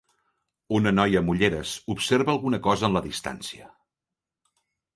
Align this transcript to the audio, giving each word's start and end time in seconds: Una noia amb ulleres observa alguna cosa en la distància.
Una 0.77 0.93
noia 0.99 1.19
amb 1.21 1.33
ulleres 1.33 1.75
observa 1.95 2.35
alguna 2.35 2.61
cosa 2.71 2.89
en 2.91 2.99
la 2.99 3.05
distància. 3.09 3.71